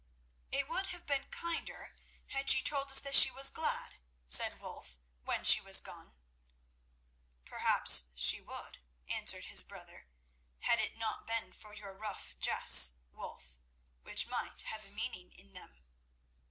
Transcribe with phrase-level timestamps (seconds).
[0.49, 1.95] "It would have been kinder
[2.29, 6.17] had she told us that she was glad," said Wulf when she was gone.
[7.45, 10.07] "Perhaps she would," answered his brother,
[10.61, 13.59] "had it not been for your rough jests, Wulf,
[14.01, 15.83] which might have a meaning in them."